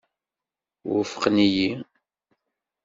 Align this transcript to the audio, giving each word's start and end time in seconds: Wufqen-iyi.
Wufqen-iyi. 0.89 1.69